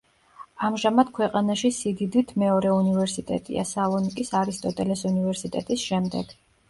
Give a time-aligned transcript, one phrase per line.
[0.67, 6.35] ამჟამად ქვეყანაში სიდიდთ მეორე უნივერსიტეტია სალონიკის არისტოტელეს უნივერსიტეტის შემდეგ.